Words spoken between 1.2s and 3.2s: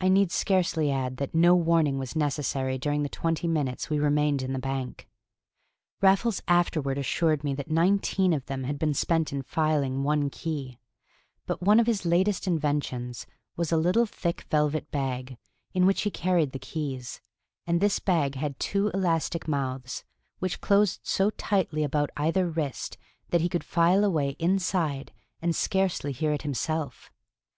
no warning was necessary during the